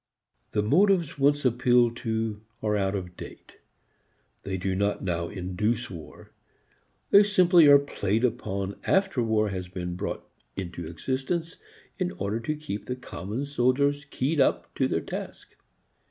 [0.53, 3.57] The motives once appealed to are out of date;
[4.41, 6.31] they do not now induce war.
[7.11, 11.57] They simply are played upon after war has been brought into existence
[11.99, 15.55] in order to keep the common soldiers keyed up to their task.